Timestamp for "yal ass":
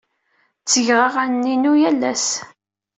1.81-2.27